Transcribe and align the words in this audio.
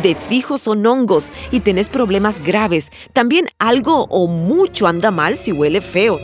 De 0.00 0.14
fijo 0.14 0.56
son 0.56 0.86
hongos 0.86 1.30
y 1.50 1.60
tenés 1.60 1.88
problemas 1.90 2.40
graves. 2.40 2.90
También 3.12 3.48
algo 3.58 4.06
o 4.06 4.26
mucho 4.26 4.86
anda 4.86 5.10
mal 5.10 5.36
si 5.36 5.52
huele 5.52 5.82
feo. 5.82 6.18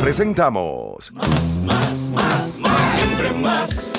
Presentamos. 0.00 1.10
Más, 1.12 1.28
más, 1.64 2.10
más, 2.12 2.58
más, 2.60 2.94
siempre 2.94 3.32
más. 3.40 3.90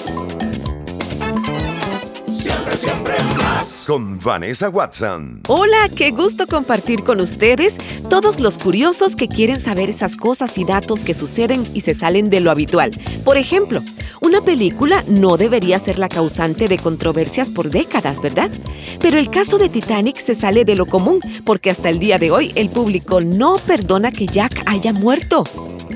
Siempre, 2.32 2.78
siempre 2.78 3.16
más. 3.36 3.84
Con 3.88 4.20
Vanessa 4.20 4.70
Watson. 4.70 5.42
Hola, 5.48 5.90
qué 5.96 6.12
gusto 6.12 6.46
compartir 6.46 7.04
con 7.04 7.20
ustedes 7.20 7.78
todos 8.10 8.40
los 8.40 8.58
curiosos 8.58 9.16
que 9.16 9.28
quieren 9.28 9.60
saber 9.60 9.90
esas 9.90 10.16
cosas 10.16 10.58
y 10.58 10.66
datos 10.66 11.04
que 11.04 11.16
suceden 11.16 11.68
y 11.74 11.82
se 11.82 11.96
salen 11.96 12.30
de 12.30 12.42
lo 12.42 12.52
habitual. 12.52 12.92
Por 13.26 13.38
ejemplo, 13.38 13.82
una 14.22 14.42
película 14.42 15.04
no 15.08 15.38
debería 15.38 15.80
ser 15.80 16.00
la 16.00 16.10
causante 16.10 16.68
de 16.68 16.78
controversias 16.78 17.52
por 17.52 17.70
décadas, 17.70 18.22
¿verdad? 18.22 18.52
Pero 19.00 19.18
el 19.18 19.30
caso 19.30 19.58
de 19.58 19.70
Titanic 19.70 20.18
se 20.18 20.36
sale 20.36 20.66
de 20.66 20.76
lo 20.76 20.86
común 20.86 21.20
porque 21.46 21.70
hasta 21.70 21.90
el 21.90 22.00
día 22.00 22.18
de 22.18 22.32
hoy 22.32 22.52
el 22.56 22.70
público 22.70 23.22
no 23.22 23.58
perdona 23.58 24.12
que 24.12 24.28
Jack 24.28 24.64
haya 24.66 24.94
muerto. 24.94 25.44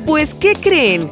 Pues, 0.05 0.33
¿qué 0.33 0.55
creen? 0.55 1.09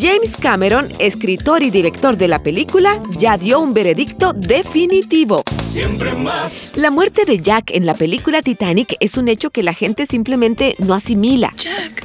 James 0.00 0.36
Cameron, 0.36 0.88
escritor 0.98 1.62
y 1.62 1.70
director 1.70 2.16
de 2.16 2.28
la 2.28 2.42
película, 2.42 3.00
ya 3.16 3.36
dio 3.36 3.60
un 3.60 3.74
veredicto 3.74 4.32
definitivo. 4.32 5.42
Siempre 5.64 6.12
más. 6.14 6.72
La 6.74 6.90
muerte 6.90 7.24
de 7.24 7.40
Jack 7.40 7.70
en 7.70 7.86
la 7.86 7.94
película 7.94 8.42
Titanic 8.42 8.96
es 9.00 9.16
un 9.16 9.28
hecho 9.28 9.50
que 9.50 9.62
la 9.62 9.74
gente 9.74 10.06
simplemente 10.06 10.76
no 10.78 10.94
asimila. 10.94 11.52
Jack, 11.56 12.04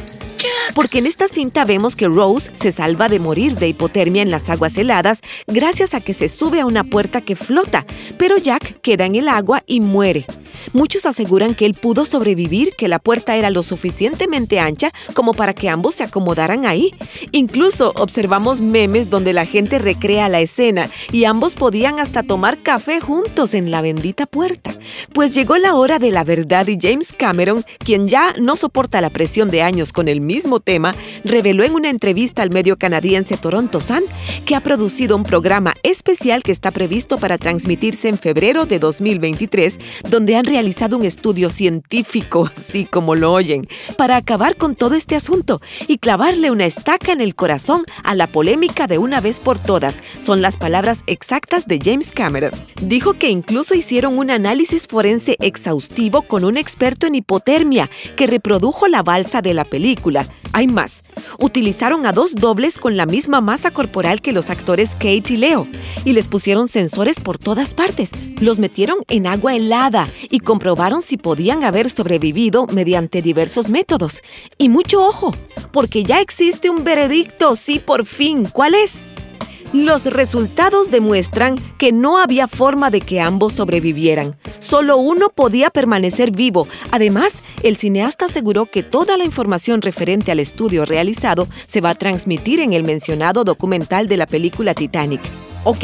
Porque 0.73 0.99
en 0.99 1.07
esta 1.07 1.27
cinta 1.27 1.65
vemos 1.65 1.95
que 1.95 2.07
Rose 2.07 2.51
se 2.55 2.71
salva 2.71 3.09
de 3.09 3.19
morir 3.19 3.55
de 3.55 3.67
hipotermia 3.67 4.21
en 4.21 4.31
las 4.31 4.49
aguas 4.49 4.77
heladas 4.77 5.21
gracias 5.47 5.93
a 5.93 6.01
que 6.01 6.13
se 6.13 6.29
sube 6.29 6.61
a 6.61 6.65
una 6.65 6.83
puerta 6.83 7.21
que 7.21 7.35
flota, 7.35 7.85
pero 8.17 8.37
Jack 8.37 8.81
queda 8.81 9.05
en 9.05 9.15
el 9.15 9.27
agua 9.27 9.63
y 9.65 9.79
muere. 9.79 10.25
Muchos 10.73 11.05
aseguran 11.05 11.55
que 11.55 11.65
él 11.65 11.73
pudo 11.73 12.05
sobrevivir, 12.05 12.71
que 12.77 12.87
la 12.87 12.99
puerta 12.99 13.35
era 13.35 13.49
lo 13.49 13.63
suficientemente 13.63 14.59
ancha 14.59 14.91
como 15.13 15.33
para 15.33 15.53
que 15.53 15.69
ambos 15.69 15.95
se 15.95 16.03
acomodaran 16.03 16.65
ahí. 16.65 16.93
Incluso 17.31 17.93
observamos 17.95 18.59
memes 18.59 19.09
donde 19.09 19.33
la 19.33 19.45
gente 19.45 19.79
recrea 19.79 20.29
la 20.29 20.39
escena 20.41 20.89
y 21.11 21.25
ambos 21.25 21.55
podían 21.55 21.99
hasta 21.99 22.23
tomar 22.23 22.57
café 22.59 22.99
juntos 22.99 23.53
en 23.53 23.71
la 23.71 23.81
bendita 23.81 24.25
puerta. 24.25 24.71
Pues 25.13 25.33
llegó 25.33 25.57
la 25.57 25.75
hora 25.75 25.99
de 25.99 26.11
la 26.11 26.23
verdad 26.23 26.67
y 26.67 26.77
James 26.79 27.13
Cameron, 27.17 27.63
quien 27.79 28.07
ya 28.07 28.33
no 28.37 28.55
soporta 28.55 29.01
la 29.01 29.09
presión 29.09 29.49
de 29.49 29.61
años 29.61 29.93
con 29.93 30.07
el 30.07 30.21
mismo 30.27 30.59
tema, 30.59 30.95
reveló 31.23 31.63
en 31.63 31.73
una 31.73 31.89
entrevista 31.89 32.43
al 32.43 32.51
medio 32.51 32.77
canadiense 32.77 33.37
Toronto 33.37 33.81
Sun 33.81 34.03
que 34.45 34.55
ha 34.55 34.59
producido 34.59 35.15
un 35.15 35.23
programa 35.23 35.73
especial 35.81 36.43
que 36.43 36.51
está 36.51 36.69
previsto 36.71 37.17
para 37.17 37.37
transmitirse 37.37 38.09
en 38.09 38.17
febrero 38.17 38.65
de 38.65 38.77
2023, 38.77 39.79
donde 40.09 40.35
han 40.35 40.45
realizado 40.45 40.97
un 40.97 41.05
estudio 41.05 41.49
científico, 41.49 42.49
así 42.55 42.85
como 42.85 43.15
lo 43.15 43.33
oyen, 43.33 43.67
para 43.97 44.17
acabar 44.17 44.57
con 44.57 44.75
todo 44.75 44.95
este 44.95 45.15
asunto 45.15 45.61
y 45.87 45.97
clavarle 45.97 46.51
una 46.51 46.65
estaca 46.65 47.11
en 47.11 47.21
el 47.21 47.35
corazón 47.35 47.85
a 48.03 48.13
la 48.13 48.27
polémica 48.27 48.87
de 48.87 48.97
una 48.97 49.21
vez 49.21 49.39
por 49.39 49.57
todas. 49.57 50.01
Son 50.19 50.41
las 50.41 50.57
palabras 50.57 51.01
exactas 51.07 51.67
de 51.67 51.79
James 51.83 52.11
Cameron. 52.11 52.51
Dijo 52.81 53.13
que 53.13 53.29
incluso 53.29 53.73
hicieron 53.73 54.17
un 54.17 54.29
análisis 54.29 54.87
forense 54.87 55.37
exhaustivo 55.39 56.23
con 56.23 56.43
un 56.43 56.57
experto 56.57 57.07
en 57.07 57.15
hipotermia 57.15 57.89
que 58.15 58.27
reprodujo 58.27 58.87
la 58.87 59.03
balsa 59.03 59.41
de 59.41 59.53
la 59.53 59.65
película. 59.65 60.16
Hay 60.53 60.67
más. 60.67 61.03
Utilizaron 61.39 62.05
a 62.05 62.11
dos 62.11 62.33
dobles 62.33 62.77
con 62.77 62.97
la 62.97 63.05
misma 63.05 63.41
masa 63.41 63.71
corporal 63.71 64.21
que 64.21 64.31
los 64.31 64.49
actores 64.49 64.91
Kate 64.91 65.33
y 65.33 65.37
Leo 65.37 65.67
y 66.05 66.13
les 66.13 66.27
pusieron 66.27 66.67
sensores 66.67 67.19
por 67.19 67.37
todas 67.37 67.73
partes. 67.73 68.11
Los 68.39 68.59
metieron 68.59 68.99
en 69.07 69.27
agua 69.27 69.55
helada 69.55 70.09
y 70.29 70.39
comprobaron 70.39 71.01
si 71.01 71.17
podían 71.17 71.63
haber 71.63 71.89
sobrevivido 71.89 72.67
mediante 72.67 73.21
diversos 73.21 73.69
métodos. 73.69 74.21
Y 74.57 74.69
mucho 74.69 75.05
ojo, 75.05 75.35
porque 75.71 76.03
ya 76.03 76.21
existe 76.21 76.69
un 76.69 76.83
veredicto, 76.83 77.55
sí, 77.55 77.79
por 77.79 78.05
fin. 78.05 78.47
¿Cuál 78.51 78.75
es? 78.75 79.07
Los 79.73 80.05
resultados 80.05 80.89
demuestran 80.91 81.59
que 81.77 81.91
no 81.91 82.19
había 82.19 82.47
forma 82.47 82.89
de 82.89 83.01
que 83.01 83.19
ambos 83.19 83.53
sobrevivieran. 83.53 84.35
Solo 84.59 84.95
uno 84.97 85.29
podía 85.29 85.69
permanecer 85.69 86.31
vivo. 86.31 86.67
Además, 86.91 87.43
el 87.63 87.75
cineasta 87.75 88.25
aseguró 88.25 88.67
que 88.67 88.81
toda 88.81 89.17
la 89.17 89.25
información 89.25 89.81
referente 89.81 90.31
al 90.31 90.39
estudio 90.39 90.85
realizado 90.85 91.49
se 91.65 91.81
va 91.81 91.89
a 91.89 91.95
transmitir 91.95 92.61
en 92.61 92.71
el 92.71 92.83
mencionado 92.83 93.43
documental 93.43 94.07
de 94.07 94.17
la 94.17 94.25
película 94.25 94.73
Titanic. 94.73 95.21
Ok, 95.63 95.83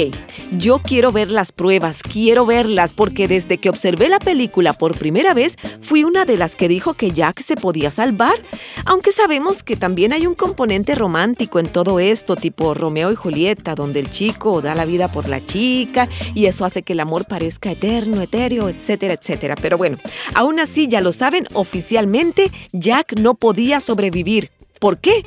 yo 0.57 0.79
quiero 0.79 1.11
ver 1.11 1.29
las 1.29 1.51
pruebas, 1.51 2.03
quiero 2.03 2.45
verlas, 2.45 2.94
porque 2.94 3.28
desde 3.28 3.57
que 3.57 3.69
observé 3.69 4.07
la 4.07 4.19
película 4.19 4.72
por 4.72 4.97
primera 4.97 5.34
vez, 5.34 5.57
fui 5.81 6.03
una 6.06 6.23
de 6.23 6.38
las 6.38 6.56
que 6.56 6.69
dijo 6.69 6.94
que 6.94 7.11
Jack 7.11 7.41
se 7.41 7.56
podía 7.56 7.91
salvar, 7.91 8.35
aunque 8.85 9.11
sabemos 9.11 9.61
que 9.61 9.75
también 9.75 10.13
hay 10.13 10.25
un 10.25 10.35
componente 10.35 10.95
romántico 10.95 11.59
en 11.59 11.67
todo 11.67 12.00
esto, 12.00 12.35
tipo 12.35 12.73
Romeo 12.73 13.11
y 13.11 13.16
Julieta, 13.16 13.75
donde 13.75 14.00
el 14.00 14.09
chico 14.09 14.61
da 14.61 14.73
la 14.73 14.85
vida 14.85 15.11
por 15.11 15.28
la 15.28 15.45
chica 15.45 16.07
y 16.34 16.45
eso 16.45 16.63
hace 16.63 16.84
que 16.84 16.94
el 16.94 17.01
amor 17.01 17.25
parezca 17.28 17.72
eterno, 17.72 18.22
etéreo, 18.22 18.69
etcétera, 18.69 19.16
etcétera. 19.16 19.55
Pero 19.61 19.78
bueno, 19.78 19.97
aún 20.34 20.59
así 20.59 20.88
ya 20.88 21.01
lo 21.01 21.11
saben, 21.11 21.47
oficialmente 21.53 22.51
Jack 22.72 23.19
no 23.19 23.35
podía 23.35 23.79
sobrevivir. 23.79 24.51
¿Por 24.79 25.00
qué? 25.00 25.25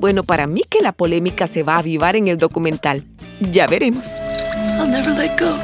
Bueno, 0.00 0.24
para 0.24 0.46
mí 0.46 0.62
que 0.68 0.80
la 0.80 0.92
polémica 0.92 1.46
se 1.46 1.62
va 1.62 1.76
a 1.76 1.78
avivar 1.78 2.16
en 2.16 2.28
el 2.28 2.38
documental. 2.38 3.04
Ya 3.40 3.66
veremos. 3.66 4.06
I'll 4.78 4.88
never 4.90 5.14
let 5.16 5.38
go. 5.38 5.56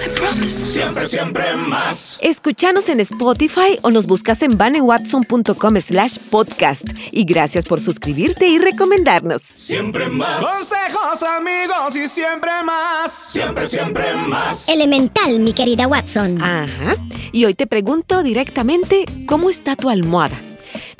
I 0.00 0.08
promise. 0.14 0.64
Siempre, 0.64 1.06
siempre 1.06 1.56
más. 1.56 2.18
Escúchanos 2.22 2.88
en 2.88 3.00
Spotify 3.00 3.78
o 3.82 3.90
nos 3.90 4.06
buscas 4.06 4.42
en 4.42 4.56
vanewatson.com 4.56 5.76
slash 5.80 6.18
podcast. 6.30 6.88
Y 7.10 7.24
gracias 7.24 7.64
por 7.66 7.80
suscribirte 7.80 8.46
y 8.46 8.58
recomendarnos. 8.58 9.42
Siempre 9.42 10.08
más. 10.08 10.44
Consejos 10.44 11.22
amigos 11.22 11.96
y 11.96 12.08
siempre 12.08 12.50
más. 12.64 13.12
Siempre, 13.12 13.66
siempre 13.66 14.14
más. 14.14 14.68
Elemental, 14.68 15.40
mi 15.40 15.52
querida 15.52 15.88
Watson. 15.88 16.40
Ajá. 16.40 16.96
Y 17.32 17.44
hoy 17.44 17.54
te 17.54 17.66
pregunto 17.66 18.22
directamente, 18.22 19.04
¿cómo 19.26 19.50
está 19.50 19.74
tu 19.74 19.90
almohada? 19.90 20.47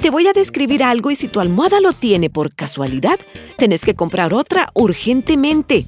Te 0.00 0.10
voy 0.10 0.28
a 0.28 0.32
describir 0.32 0.84
algo 0.84 1.10
y 1.10 1.16
si 1.16 1.26
tu 1.26 1.40
almohada 1.40 1.80
lo 1.80 1.92
tiene 1.92 2.30
por 2.30 2.54
casualidad, 2.54 3.18
tenés 3.56 3.84
que 3.84 3.96
comprar 3.96 4.32
otra 4.32 4.70
urgentemente. 4.74 5.86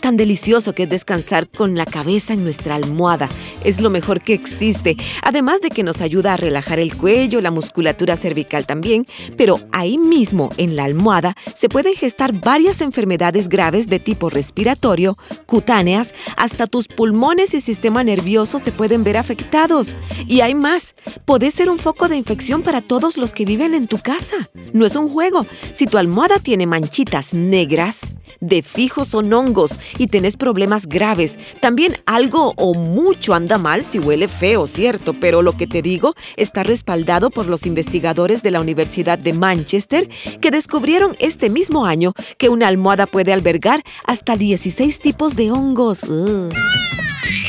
Tan 0.00 0.16
delicioso 0.16 0.74
que 0.74 0.84
es 0.84 0.88
descansar 0.88 1.48
con 1.48 1.74
la 1.74 1.84
cabeza 1.84 2.34
en 2.34 2.42
nuestra 2.42 2.74
almohada. 2.74 3.28
Es 3.64 3.80
lo 3.80 3.90
mejor 3.90 4.20
que 4.20 4.34
existe. 4.34 4.96
Además 5.22 5.60
de 5.60 5.70
que 5.70 5.82
nos 5.82 6.00
ayuda 6.00 6.34
a 6.34 6.36
relajar 6.36 6.78
el 6.78 6.96
cuello, 6.96 7.40
la 7.40 7.50
musculatura 7.50 8.16
cervical 8.16 8.66
también. 8.66 9.06
Pero 9.36 9.58
ahí 9.72 9.98
mismo, 9.98 10.50
en 10.58 10.76
la 10.76 10.84
almohada, 10.84 11.34
se 11.54 11.68
pueden 11.68 11.94
gestar 11.94 12.32
varias 12.40 12.80
enfermedades 12.80 13.48
graves 13.48 13.88
de 13.88 13.98
tipo 13.98 14.30
respiratorio, 14.30 15.16
cutáneas, 15.46 16.14
hasta 16.36 16.66
tus 16.66 16.88
pulmones 16.88 17.54
y 17.54 17.60
sistema 17.60 18.04
nervioso 18.04 18.58
se 18.58 18.72
pueden 18.72 19.04
ver 19.04 19.16
afectados. 19.16 19.94
Y 20.26 20.40
hay 20.40 20.54
más. 20.54 20.94
Podés 21.24 21.54
ser 21.54 21.70
un 21.70 21.78
foco 21.78 22.08
de 22.08 22.16
infección 22.16 22.62
para 22.62 22.80
todos 22.80 23.16
los 23.16 23.32
que 23.32 23.44
viven 23.44 23.74
en 23.74 23.86
tu 23.86 23.98
casa. 23.98 24.50
No 24.72 24.86
es 24.86 24.96
un 24.96 25.08
juego. 25.08 25.46
Si 25.72 25.86
tu 25.86 25.98
almohada 25.98 26.38
tiene 26.38 26.66
manchitas 26.66 27.34
negras, 27.34 28.00
de 28.40 28.62
fijo 28.62 29.04
son 29.04 29.32
hongos 29.32 29.78
y 29.98 30.08
tenés 30.08 30.36
problemas 30.36 30.86
graves. 30.86 31.38
También 31.60 31.96
algo 32.06 32.52
o 32.56 32.74
mucho 32.74 33.34
anda 33.34 33.58
mal 33.58 33.84
si 33.84 33.98
huele 33.98 34.28
feo, 34.28 34.66
¿cierto? 34.66 35.14
Pero 35.14 35.42
lo 35.42 35.56
que 35.56 35.66
te 35.66 35.82
digo 35.82 36.14
está 36.36 36.62
respaldado 36.62 37.30
por 37.30 37.46
los 37.46 37.66
investigadores 37.66 38.42
de 38.42 38.50
la 38.50 38.60
Universidad 38.60 39.18
de 39.18 39.32
Manchester 39.32 40.08
que 40.40 40.50
descubrieron 40.50 41.16
este 41.18 41.50
mismo 41.50 41.86
año 41.86 42.12
que 42.38 42.48
una 42.48 42.68
almohada 42.68 43.06
puede 43.06 43.32
albergar 43.32 43.82
hasta 44.04 44.36
16 44.36 45.00
tipos 45.00 45.36
de 45.36 45.50
hongos. 45.50 46.04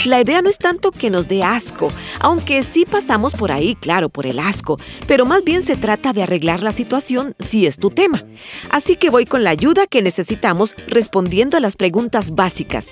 La 0.08 0.22
idea 0.22 0.42
no 0.42 0.50
es 0.50 0.58
tanto 0.58 0.94
que 0.94 1.10
nos 1.10 1.28
dé 1.28 1.44
asco, 1.44 1.92
aunque 2.22 2.64
sí 2.64 2.86
pasamos 2.90 3.34
por 3.34 3.52
ahí, 3.52 3.76
claro, 3.76 4.08
por 4.08 4.26
el 4.26 4.40
asco, 4.40 4.80
pero 5.06 5.26
más 5.26 5.44
bien 5.44 5.64
se 5.64 5.76
trata 5.76 6.14
de 6.14 6.24
arreglar 6.24 6.64
la 6.64 6.72
situación 6.72 7.36
si 7.40 7.66
es 7.66 7.76
tu 7.76 7.90
tema. 7.90 8.24
Así 8.70 8.96
que 8.96 9.10
voy 9.10 9.26
con 9.26 9.44
la 9.44 9.50
ayuda 9.50 9.86
que 9.86 10.02
necesitamos 10.02 10.76
respondiendo 10.88 11.58
a 11.58 11.60
las 11.60 11.76
preguntas 11.76 12.32
básicas. 12.32 12.88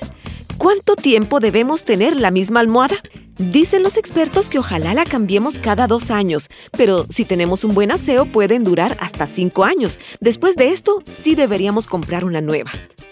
¿Cuánto 0.57 0.97
tiempo 0.97 1.39
debemos 1.39 1.85
tener 1.85 2.17
la 2.17 2.31
misma 2.31 2.59
almohada? 2.59 2.97
Dicen 3.37 3.81
los 3.81 3.95
expertos 3.95 4.49
que 4.49 4.59
ojalá 4.59 4.93
la 4.93 5.05
cambiemos 5.05 5.57
cada 5.57 5.87
dos 5.87 6.11
años, 6.11 6.49
pero 6.77 7.05
si 7.07 7.23
tenemos 7.23 7.63
un 7.63 7.73
buen 7.73 7.91
aseo 7.91 8.25
pueden 8.25 8.65
durar 8.65 8.97
hasta 8.99 9.25
cinco 9.25 9.63
años. 9.63 9.99
Después 10.19 10.57
de 10.57 10.73
esto, 10.73 11.01
sí 11.07 11.33
deberíamos 11.33 11.87
comprar 11.87 12.25
una 12.25 12.41
nueva. 12.41 12.71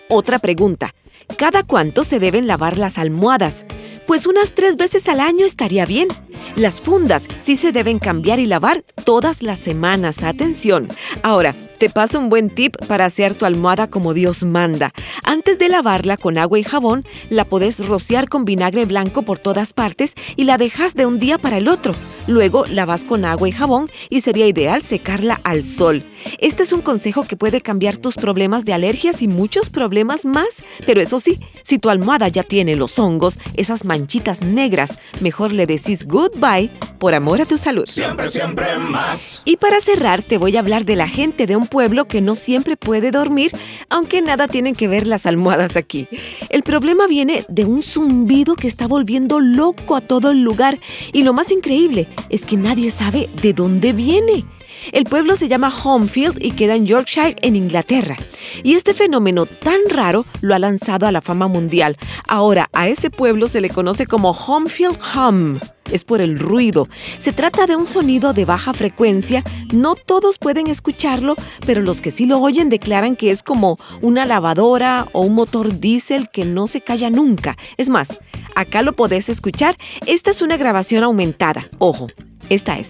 Otra 0.10 0.40
pregunta. 0.40 0.94
¿Cada 1.38 1.64
cuánto 1.64 2.04
se 2.04 2.20
deben 2.20 2.48
lavar 2.48 2.78
las 2.78 2.98
almohadas? 2.98 3.66
Pues 4.08 4.26
unas 4.28 4.54
tres 4.54 4.76
veces 4.76 5.08
al 5.08 5.20
año 5.20 5.46
estaría 5.46 5.86
bien. 5.86 6.10
Las 6.56 6.82
fundas 6.82 7.28
sí 7.42 7.58
se 7.58 7.72
deben 7.72 8.00
cambiar 8.00 8.40
y 8.40 8.46
lavar 8.46 8.84
todas 9.06 9.42
las 9.42 9.60
semanas. 9.60 10.24
Atención. 10.24 10.88
Ahora, 11.24 11.56
te 11.84 11.90
paso 11.90 12.18
un 12.18 12.30
buen 12.30 12.50
tip 12.50 12.78
para 12.88 13.04
hacer 13.04 13.36
tu 13.36 13.46
almohada 13.46 13.90
como 13.90 14.14
Dios 14.14 14.44
manda. 14.44 14.94
Antes 15.24 15.60
de 15.60 15.68
lavarla 15.68 16.16
con 16.16 16.38
agua 16.38 16.58
y 16.58 16.64
jabón, 16.64 17.06
la 17.30 17.44
podés 17.44 17.86
rociar 17.86 18.30
con 18.30 18.46
vinagre 18.46 18.86
blanco 18.86 19.24
por 19.24 19.40
todas 19.40 19.74
partes 19.74 20.14
y 20.38 20.46
la 20.46 20.58
dejas 20.58 20.94
de 20.94 21.06
un 21.06 21.20
día 21.20 21.38
para 21.38 21.58
el 21.58 21.68
otro. 21.68 21.94
Luego 22.28 22.66
lavas 22.68 23.04
con 23.04 23.26
agua 23.26 23.50
y 23.50 23.52
jabón 23.52 23.90
y 24.10 24.22
sería 24.22 24.48
ideal 24.48 24.84
secarla 24.84 25.42
al 25.44 25.62
sol. 25.62 26.04
Este 26.40 26.64
es 26.64 26.72
un 26.72 26.82
consejo 26.82 27.24
que 27.24 27.36
puede 27.36 27.60
cambiar 27.60 27.98
tus 27.98 28.16
problemas 28.16 28.64
de 28.64 28.74
alergias 28.74 29.22
y 29.22 29.28
muchos 29.28 29.70
problemas 29.70 30.24
más. 30.24 30.64
Pero 30.86 31.02
eso 31.02 31.20
sí, 31.20 31.40
si 31.64 31.80
tu 31.80 31.90
almohada 31.90 32.28
ya 32.30 32.44
tiene 32.44 32.76
los 32.76 32.98
hongos, 32.98 33.40
esas 33.58 33.84
manchitas 33.84 34.42
negras, 34.42 35.00
mejor 35.20 35.52
le 35.52 35.66
decís 35.66 36.06
goodbye 36.34 36.72
por 37.00 37.14
amor 37.14 37.42
a 37.42 37.46
tu 37.46 37.58
salud. 37.58 37.86
Siempre, 37.86 38.28
siempre 38.28 38.78
más. 38.78 39.42
Y 39.46 39.58
para 39.58 39.82
cerrar, 39.82 40.24
te 40.24 40.38
voy 40.38 40.56
a 40.56 40.60
hablar 40.60 40.86
de 40.86 40.96
la 40.96 41.08
gente 41.08 41.48
de 41.48 41.56
un 41.56 41.68
pueblo 41.68 42.06
que 42.06 42.22
no 42.22 42.36
siempre 42.36 42.78
puede 42.78 43.12
dormir, 43.12 43.52
aunque 43.90 44.22
nada 44.22 44.48
tienen 44.48 44.76
que 44.76 44.88
ver 44.88 45.08
las 45.08 45.26
almohadas 45.26 45.76
aquí. 45.76 46.08
El 46.50 46.64
problema 46.64 47.08
viene 47.08 47.46
de 47.50 47.66
un 47.66 47.84
zumbido 47.84 48.56
que 48.56 48.68
está 48.68 48.88
volviendo 48.88 49.40
loco 49.40 49.96
a 49.96 50.02
todo 50.02 50.32
el 50.32 50.44
lugar 50.44 50.80
y 51.12 51.24
lo 51.24 51.34
más 51.34 51.52
increíble 51.52 52.10
es 52.30 52.46
que 52.46 52.58
nadie 52.58 52.90
sabe 52.92 53.30
de 53.42 53.54
dónde 53.54 53.94
viene. 53.94 54.46
El 54.92 55.06
pueblo 55.06 55.36
se 55.36 55.48
llama 55.48 55.74
Homefield 55.84 56.44
y 56.44 56.52
queda 56.52 56.76
en 56.76 56.86
Yorkshire, 56.86 57.36
en 57.42 57.56
Inglaterra. 57.56 58.18
Y 58.64 58.74
este 58.74 58.94
fenómeno 58.94 59.46
tan 59.46 59.80
raro 59.90 60.26
lo 60.42 60.56
ha 60.56 60.60
lanzado 60.60 61.08
a 61.08 61.12
la 61.12 61.22
fama 61.22 61.48
mundial. 61.48 61.98
Ahora, 62.28 62.70
a 62.74 62.88
ese 62.88 63.10
pueblo 63.10 63.48
se 63.48 63.62
le 63.62 63.70
conoce 63.70 64.06
como 64.06 64.32
Homefield 64.32 64.98
Hum. 65.16 65.60
Es 65.92 66.06
por 66.06 66.22
el 66.22 66.40
ruido. 66.40 66.88
Se 67.20 67.34
trata 67.34 67.68
de 67.68 67.76
un 67.76 67.86
sonido 67.86 68.34
de 68.34 68.46
baja 68.46 68.74
frecuencia. 68.74 69.44
No 69.72 69.96
todos 69.96 70.40
pueden 70.40 70.68
escucharlo, 70.68 71.36
pero 71.66 71.82
los 71.82 72.02
que 72.02 72.12
sí 72.12 72.26
lo 72.26 72.40
oyen 72.40 72.70
declaran 72.70 73.16
que 73.16 73.32
es 73.32 73.44
como 73.44 73.78
una 74.02 74.26
lavadora 74.26 75.08
o 75.12 75.22
un 75.22 75.36
motor 75.36 75.80
diésel 75.80 76.30
que 76.32 76.46
no 76.46 76.68
se 76.68 76.82
calla 76.82 77.10
nunca. 77.10 77.58
Es 77.78 77.90
más, 77.90 78.20
acá 78.56 78.82
lo 78.82 78.94
podés 78.94 79.30
escuchar. 79.30 79.78
Esta 80.08 80.32
es 80.32 80.42
una 80.42 80.58
grabación 80.58 81.04
aumentada. 81.04 81.70
Ojo, 81.80 82.08
esta 82.50 82.80
es. 82.80 82.88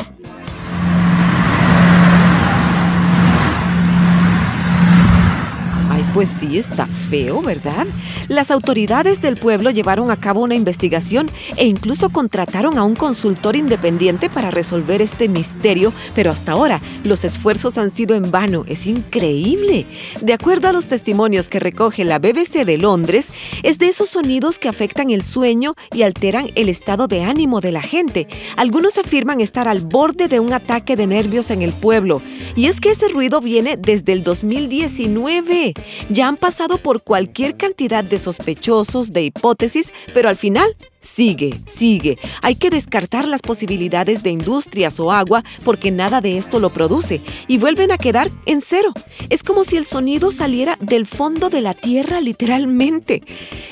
Pues 6.14 6.30
sí, 6.30 6.60
está 6.60 6.86
feo, 6.86 7.42
¿verdad? 7.42 7.88
Las 8.28 8.52
autoridades 8.52 9.20
del 9.20 9.36
pueblo 9.36 9.72
llevaron 9.72 10.12
a 10.12 10.20
cabo 10.20 10.42
una 10.42 10.54
investigación 10.54 11.32
e 11.58 11.66
incluso 11.66 12.12
contrataron 12.12 12.78
a 12.78 12.84
un 12.84 12.96
consultor 12.96 13.56
independiente 13.56 14.30
para 14.30 14.52
resolver 14.52 15.02
este 15.02 15.28
misterio, 15.28 15.92
pero 16.14 16.30
hasta 16.30 16.52
ahora 16.52 16.82
los 17.04 17.24
esfuerzos 17.24 17.80
han 17.80 17.90
sido 17.90 18.16
en 18.16 18.30
vano. 18.30 18.64
Es 18.68 18.86
increíble. 18.86 19.88
De 20.22 20.34
acuerdo 20.34 20.68
a 20.68 20.72
los 20.72 20.88
testimonios 20.88 21.50
que 21.50 21.60
recoge 21.60 22.06
la 22.06 22.20
BBC 22.20 22.64
de 22.64 22.78
Londres, 22.78 23.32
es 23.64 23.80
de 23.80 23.88
esos 23.88 24.10
sonidos 24.10 24.60
que 24.60 24.70
afectan 24.70 25.10
el 25.10 25.24
sueño 25.24 25.74
y 25.92 26.04
alteran 26.04 26.52
el 26.54 26.70
estado 26.70 27.08
de 27.08 27.24
ánimo 27.24 27.60
de 27.60 27.72
la 27.72 27.82
gente. 27.82 28.28
Algunos 28.56 29.00
afirman 29.00 29.42
estar 29.42 29.68
al 29.68 29.80
borde 29.82 30.28
de 30.28 30.40
un 30.40 30.54
ataque 30.54 30.96
de 30.96 31.08
nervios 31.08 31.50
en 31.50 31.64
el 31.64 31.74
pueblo. 31.74 32.22
Y 32.56 32.68
es 32.68 32.80
que 32.80 32.92
ese 32.92 33.08
ruido 33.08 33.42
viene 33.42 33.78
desde 33.78 34.14
el 34.14 34.24
2019 34.24 35.74
ya 36.10 36.28
han 36.28 36.38
pasado 36.38 36.78
por 36.78 37.04
cualquier 37.04 37.58
cantidad 37.58 38.04
de 38.04 38.20
sospechosos, 38.20 39.14
de 39.14 39.24
hipótesis, 39.24 39.94
pero 40.14 40.30
al 40.30 40.36
final 40.36 40.76
sigue, 41.00 41.62
sigue. 41.66 42.18
Hay 42.42 42.56
que 42.56 42.70
descartar 42.70 43.28
las 43.28 43.42
posibilidades 43.42 44.24
de 44.24 44.30
industrias 44.30 45.00
o 45.00 45.12
agua 45.12 45.44
porque 45.64 45.92
nada 45.92 46.22
de 46.22 46.38
esto 46.38 46.60
lo 46.60 46.70
produce 46.70 47.22
y 47.48 47.58
vuelven 47.58 47.92
a 47.92 47.98
quedar 47.98 48.32
en 48.46 48.62
cero. 48.62 48.94
Es 49.30 49.44
como 49.44 49.64
si 49.64 49.78
el 49.78 49.86
sonido 49.86 50.32
saliera 50.32 50.78
del 50.80 51.06
fondo 51.06 51.50
de 51.50 51.62
la 51.62 51.74
tierra 51.74 52.22
literalmente. 52.22 53.24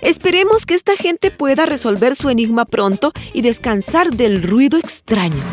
Esperemos 0.01 0.65
que 0.65 0.75
esta 0.75 0.95
gente 0.95 1.31
pueda 1.31 1.65
resolver 1.65 2.15
su 2.15 2.29
enigma 2.29 2.65
pronto 2.65 3.13
y 3.33 3.41
descansar 3.41 4.11
del 4.11 4.43
ruido 4.43 4.77
extraño. 4.77 5.43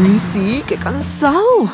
Uy, 0.00 0.18
sí, 0.18 0.62
qué 0.66 0.76
cansado. 0.76 1.70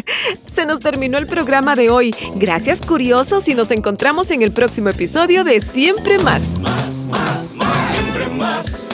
Se 0.50 0.66
nos 0.66 0.80
terminó 0.80 1.18
el 1.18 1.26
programa 1.26 1.76
de 1.76 1.90
hoy. 1.90 2.14
Gracias, 2.36 2.80
curiosos, 2.80 3.48
y 3.48 3.54
nos 3.54 3.70
encontramos 3.70 4.30
en 4.30 4.42
el 4.42 4.52
próximo 4.52 4.88
episodio 4.88 5.44
de 5.44 5.60
Siempre 5.60 6.18
Más. 6.18 6.58
Más, 6.60 7.04
más, 7.08 7.54
más. 7.56 7.92
Siempre 7.92 8.28
más. 8.36 8.86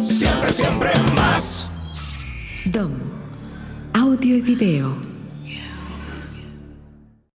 Siempre, 0.00 0.52
siempre 0.52 0.90
más. 1.14 1.68
DOM. 2.64 2.92
Audio 3.94 4.36
y 4.36 4.40
video. 4.40 5.07